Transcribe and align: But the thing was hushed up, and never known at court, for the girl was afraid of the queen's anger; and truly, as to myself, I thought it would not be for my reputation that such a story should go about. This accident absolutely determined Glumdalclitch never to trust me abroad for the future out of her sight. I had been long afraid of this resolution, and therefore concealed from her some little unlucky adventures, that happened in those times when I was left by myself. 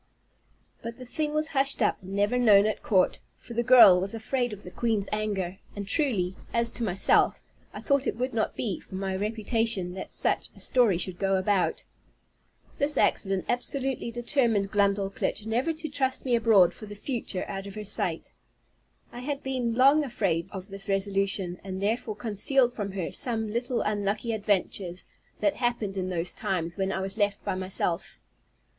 But 0.81 0.97
the 0.97 1.05
thing 1.05 1.31
was 1.31 1.49
hushed 1.49 1.79
up, 1.79 2.01
and 2.01 2.13
never 2.15 2.39
known 2.39 2.65
at 2.65 2.81
court, 2.81 3.19
for 3.37 3.53
the 3.53 3.61
girl 3.61 3.99
was 4.01 4.15
afraid 4.15 4.51
of 4.51 4.63
the 4.63 4.71
queen's 4.71 5.07
anger; 5.11 5.59
and 5.75 5.87
truly, 5.87 6.35
as 6.51 6.71
to 6.71 6.83
myself, 6.83 7.39
I 7.71 7.81
thought 7.81 8.07
it 8.07 8.15
would 8.17 8.33
not 8.33 8.55
be 8.55 8.79
for 8.79 8.95
my 8.95 9.15
reputation 9.15 9.93
that 9.93 10.09
such 10.09 10.49
a 10.55 10.59
story 10.59 10.97
should 10.97 11.19
go 11.19 11.35
about. 11.35 11.83
This 12.79 12.97
accident 12.97 13.45
absolutely 13.47 14.09
determined 14.09 14.71
Glumdalclitch 14.71 15.45
never 15.45 15.71
to 15.73 15.87
trust 15.87 16.25
me 16.25 16.33
abroad 16.35 16.73
for 16.73 16.87
the 16.87 16.95
future 16.95 17.45
out 17.47 17.67
of 17.67 17.75
her 17.75 17.83
sight. 17.83 18.33
I 19.11 19.19
had 19.19 19.43
been 19.43 19.75
long 19.75 20.03
afraid 20.03 20.47
of 20.49 20.69
this 20.69 20.89
resolution, 20.89 21.61
and 21.63 21.79
therefore 21.79 22.15
concealed 22.15 22.73
from 22.73 22.93
her 22.93 23.11
some 23.11 23.51
little 23.53 23.81
unlucky 23.81 24.33
adventures, 24.33 25.05
that 25.41 25.57
happened 25.57 25.95
in 25.95 26.09
those 26.09 26.33
times 26.33 26.75
when 26.75 26.91
I 26.91 27.01
was 27.01 27.19
left 27.19 27.45
by 27.45 27.53
myself. 27.53 28.19